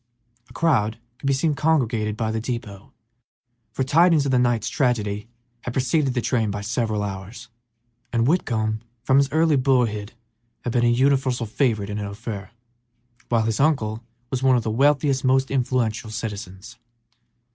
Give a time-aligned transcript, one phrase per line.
[0.49, 2.91] A crowd could be seen congregated about the depot,
[3.71, 5.29] for tidings of the night's tragedy
[5.61, 7.49] had preceded the train by several hours,
[8.11, 10.13] and Whitcomb from his early boyhood
[10.63, 12.49] had been a universal favorite in Ophir,
[13.29, 16.79] while his uncle was one of its wealthiest, most influential citizens.